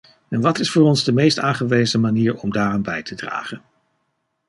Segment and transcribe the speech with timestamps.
[0.29, 3.61] En wat is voor ons de meest aangewezen manier om daaraan bij te dragen?